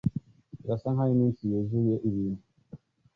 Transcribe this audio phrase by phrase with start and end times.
[0.59, 2.43] Birasa nkaho iminsi yuzuye ibintu